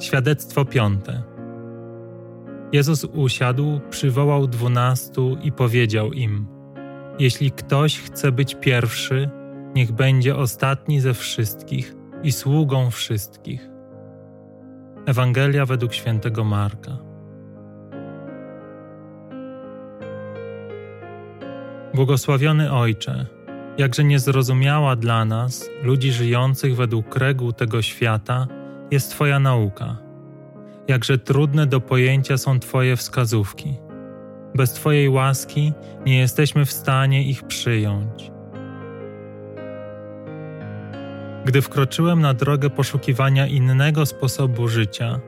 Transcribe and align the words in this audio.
Świadectwo 0.00 0.64
piąte. 0.64 1.22
Jezus 2.72 3.04
usiadł, 3.04 3.80
przywołał 3.90 4.46
dwunastu 4.46 5.36
i 5.42 5.52
powiedział 5.52 6.12
im: 6.12 6.46
Jeśli 7.18 7.50
ktoś 7.50 8.00
chce 8.00 8.32
być 8.32 8.54
pierwszy, 8.54 9.30
niech 9.74 9.92
będzie 9.92 10.36
ostatni 10.36 11.00
ze 11.00 11.14
wszystkich 11.14 11.94
i 12.22 12.32
sługą 12.32 12.90
wszystkich. 12.90 13.68
Ewangelia 15.06 15.66
według 15.66 15.94
świętego 15.94 16.44
Marka. 16.44 16.98
Błogosławiony 21.94 22.72
Ojcze, 22.72 23.26
jakże 23.78 24.04
niezrozumiała 24.04 24.96
dla 24.96 25.24
nas, 25.24 25.70
ludzi 25.82 26.12
żyjących 26.12 26.76
według 26.76 27.16
reguł 27.16 27.52
tego 27.52 27.82
świata, 27.82 28.46
jest 28.90 29.10
Twoja 29.10 29.40
nauka. 29.40 29.96
Jakże 30.88 31.18
trudne 31.18 31.66
do 31.66 31.80
pojęcia 31.80 32.38
są 32.38 32.60
Twoje 32.60 32.96
wskazówki. 32.96 33.76
Bez 34.54 34.72
Twojej 34.72 35.08
łaski 35.08 35.72
nie 36.06 36.18
jesteśmy 36.18 36.64
w 36.64 36.72
stanie 36.72 37.22
ich 37.22 37.42
przyjąć. 37.42 38.30
Gdy 41.44 41.62
wkroczyłem 41.62 42.20
na 42.20 42.34
drogę 42.34 42.70
poszukiwania 42.70 43.46
innego 43.46 44.06
sposobu 44.06 44.68
życia, 44.68 45.20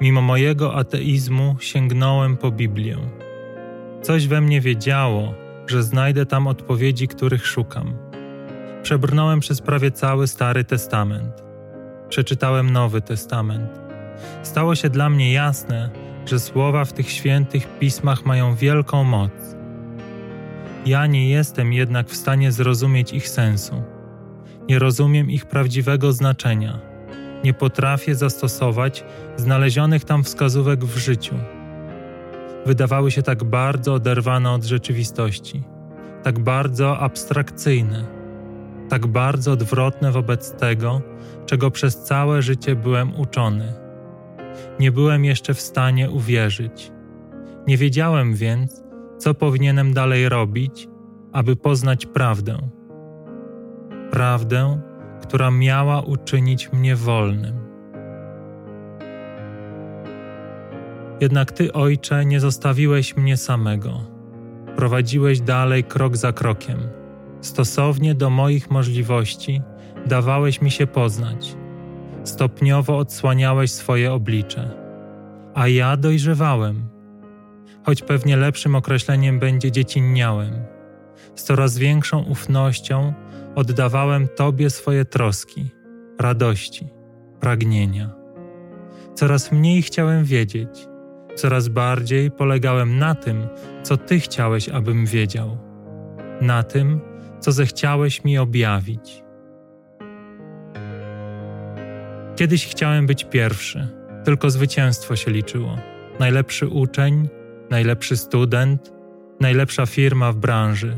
mimo 0.00 0.20
mojego 0.20 0.74
ateizmu 0.74 1.56
sięgnąłem 1.60 2.36
po 2.36 2.50
Biblię. 2.50 2.96
Coś 4.02 4.26
we 4.26 4.40
mnie 4.40 4.60
wiedziało, 4.60 5.34
że 5.66 5.82
znajdę 5.82 6.26
tam 6.26 6.46
odpowiedzi, 6.46 7.08
których 7.08 7.46
szukam. 7.46 7.94
Przebrnąłem 8.82 9.40
przez 9.40 9.60
prawie 9.60 9.90
cały 9.90 10.26
Stary 10.26 10.64
Testament. 10.64 11.49
Przeczytałem 12.10 12.70
Nowy 12.70 13.00
Testament. 13.00 13.70
Stało 14.42 14.74
się 14.74 14.90
dla 14.90 15.10
mnie 15.10 15.32
jasne, 15.32 15.90
że 16.26 16.40
słowa 16.40 16.84
w 16.84 16.92
tych 16.92 17.10
świętych 17.10 17.78
pismach 17.78 18.24
mają 18.24 18.54
wielką 18.54 19.04
moc. 19.04 19.30
Ja 20.86 21.06
nie 21.06 21.28
jestem 21.28 21.72
jednak 21.72 22.08
w 22.08 22.16
stanie 22.16 22.52
zrozumieć 22.52 23.12
ich 23.12 23.28
sensu. 23.28 23.82
Nie 24.68 24.78
rozumiem 24.78 25.30
ich 25.30 25.46
prawdziwego 25.46 26.12
znaczenia. 26.12 26.78
Nie 27.44 27.54
potrafię 27.54 28.14
zastosować 28.14 29.04
znalezionych 29.36 30.04
tam 30.04 30.24
wskazówek 30.24 30.84
w 30.84 30.96
życiu 30.96 31.34
wydawały 32.66 33.10
się 33.10 33.22
tak 33.22 33.44
bardzo 33.44 33.94
oderwane 33.94 34.50
od 34.50 34.64
rzeczywistości, 34.64 35.62
tak 36.22 36.38
bardzo 36.38 36.98
abstrakcyjne, 36.98 38.04
tak 38.90 39.06
bardzo 39.06 39.52
odwrotne 39.52 40.12
wobec 40.12 40.52
tego, 40.52 41.02
czego 41.46 41.70
przez 41.70 42.02
całe 42.02 42.42
życie 42.42 42.76
byłem 42.76 43.20
uczony. 43.20 43.72
Nie 44.80 44.92
byłem 44.92 45.24
jeszcze 45.24 45.54
w 45.54 45.60
stanie 45.60 46.10
uwierzyć. 46.10 46.92
Nie 47.66 47.76
wiedziałem 47.76 48.34
więc, 48.34 48.82
co 49.18 49.34
powinienem 49.34 49.94
dalej 49.94 50.28
robić, 50.28 50.88
aby 51.32 51.56
poznać 51.56 52.06
prawdę. 52.06 52.58
Prawdę, 54.10 54.80
która 55.22 55.50
miała 55.50 56.00
uczynić 56.00 56.72
mnie 56.72 56.96
wolnym. 56.96 57.54
Jednak 61.20 61.52
Ty, 61.52 61.72
Ojcze, 61.72 62.24
nie 62.24 62.40
zostawiłeś 62.40 63.16
mnie 63.16 63.36
samego. 63.36 64.00
Prowadziłeś 64.76 65.40
dalej 65.40 65.84
krok 65.84 66.16
za 66.16 66.32
krokiem. 66.32 66.99
Stosownie 67.40 68.14
do 68.14 68.30
moich 68.30 68.70
możliwości 68.70 69.62
dawałeś 70.06 70.60
mi 70.60 70.70
się 70.70 70.86
poznać. 70.86 71.56
Stopniowo 72.24 72.98
odsłaniałeś 72.98 73.72
swoje 73.72 74.12
oblicze. 74.12 74.70
A 75.54 75.68
ja 75.68 75.96
dojrzewałem. 75.96 76.88
Choć 77.86 78.02
pewnie 78.02 78.36
lepszym 78.36 78.74
określeniem 78.74 79.38
będzie 79.38 79.72
dziecinniałem. 79.72 80.52
Z 81.34 81.42
coraz 81.42 81.78
większą 81.78 82.22
ufnością 82.22 83.12
oddawałem 83.54 84.28
Tobie 84.36 84.70
swoje 84.70 85.04
troski, 85.04 85.70
radości, 86.18 86.88
pragnienia. 87.40 88.10
Coraz 89.14 89.52
mniej 89.52 89.82
chciałem 89.82 90.24
wiedzieć, 90.24 90.90
Coraz 91.34 91.68
bardziej 91.68 92.30
polegałem 92.30 92.98
na 92.98 93.14
tym, 93.14 93.48
co 93.82 93.96
Ty 93.96 94.20
chciałeś, 94.20 94.68
abym 94.68 95.06
wiedział, 95.06 95.58
na 96.40 96.62
tym, 96.62 97.00
co 97.40 97.52
zechciałeś 97.52 98.24
mi 98.24 98.38
objawić. 98.38 99.24
Kiedyś 102.36 102.66
chciałem 102.66 103.06
być 103.06 103.24
pierwszy, 103.24 103.88
tylko 104.24 104.50
zwycięstwo 104.50 105.16
się 105.16 105.30
liczyło. 105.30 105.76
Najlepszy 106.18 106.68
uczeń, 106.68 107.28
najlepszy 107.70 108.16
student, 108.16 108.92
najlepsza 109.40 109.86
firma 109.86 110.32
w 110.32 110.36
branży. 110.36 110.96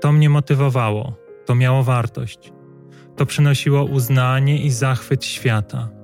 To 0.00 0.12
mnie 0.12 0.30
motywowało, 0.30 1.16
to 1.46 1.54
miało 1.54 1.82
wartość. 1.82 2.52
To 3.16 3.26
przynosiło 3.26 3.84
uznanie 3.84 4.62
i 4.62 4.70
zachwyt 4.70 5.24
świata 5.24 5.98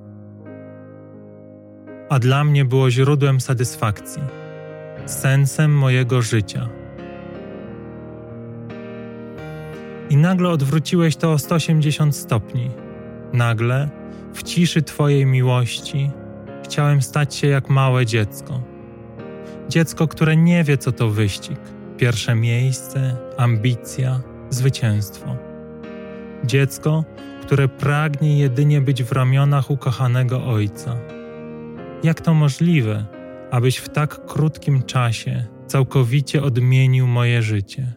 a 2.09 2.19
dla 2.19 2.43
mnie 2.43 2.65
było 2.65 2.91
źródłem 2.91 3.41
satysfakcji, 3.41 4.21
sensem 5.05 5.77
mojego 5.77 6.21
życia. 6.21 6.69
I 10.09 10.17
nagle 10.17 10.49
odwróciłeś 10.49 11.15
to 11.15 11.31
o 11.31 11.37
180 11.37 12.15
stopni. 12.15 12.71
Nagle, 13.33 13.89
w 14.33 14.43
ciszy 14.43 14.81
Twojej 14.81 15.25
miłości, 15.25 16.11
chciałem 16.63 17.01
stać 17.01 17.35
się 17.35 17.47
jak 17.47 17.69
małe 17.69 18.05
dziecko. 18.05 18.61
Dziecko, 19.69 20.07
które 20.07 20.37
nie 20.37 20.63
wie, 20.63 20.77
co 20.77 20.91
to 20.91 21.09
wyścig, 21.09 21.59
pierwsze 21.97 22.35
miejsce, 22.35 23.17
ambicja, 23.37 24.21
zwycięstwo. 24.49 25.35
Dziecko, 26.43 27.03
które 27.41 27.67
pragnie 27.67 28.39
jedynie 28.39 28.81
być 28.81 29.03
w 29.03 29.11
ramionach 29.11 29.71
ukochanego 29.71 30.45
ojca 30.45 30.97
jak 32.05 32.21
to 32.21 32.33
możliwe, 32.33 33.05
abyś 33.51 33.77
w 33.77 33.89
tak 33.89 34.25
krótkim 34.25 34.83
czasie 34.83 35.45
całkowicie 35.67 36.43
odmienił 36.43 37.07
moje 37.07 37.41
życie? 37.41 37.93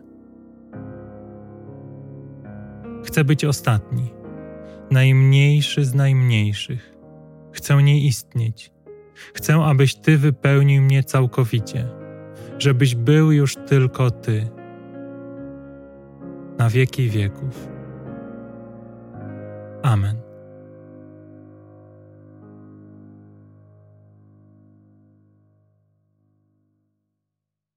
Chcę 3.09 3.25
być 3.25 3.45
ostatni, 3.45 4.13
najmniejszy 4.91 5.85
z 5.85 5.95
najmniejszych. 5.95 6.95
Chcę 7.53 7.83
nie 7.83 8.07
istnieć. 8.07 8.73
Chcę, 9.35 9.55
abyś 9.55 9.95
Ty 9.95 10.19
wypełnił 10.19 10.83
mnie 10.83 11.05
całkowicie, 11.05 11.89
żebyś 12.59 12.95
był 12.95 13.33
już 13.33 13.57
tylko 13.57 14.11
Ty. 14.11 14.49
Na 16.59 16.71
wieki 16.71 17.09
wieków. 17.11 17.69
Amen. 19.83 20.28